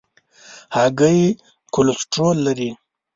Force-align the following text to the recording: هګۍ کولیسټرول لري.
هګۍ 0.77 1.19
کولیسټرول 1.73 2.37
لري. 2.47 2.69